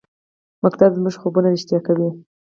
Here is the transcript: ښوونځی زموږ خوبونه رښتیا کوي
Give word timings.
ښوونځی 0.57 0.87
زموږ 0.95 1.15
خوبونه 1.21 1.47
رښتیا 1.53 1.79
کوي 1.87 2.09